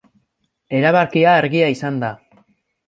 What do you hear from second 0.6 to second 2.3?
Erabakia argia izan da.